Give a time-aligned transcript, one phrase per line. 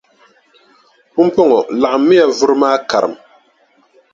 [1.13, 3.13] Pumpɔŋɔ laɣimmiya vuri maa karim.